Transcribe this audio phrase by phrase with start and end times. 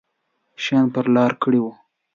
[0.63, 1.71] شیان پر لار کړي وو.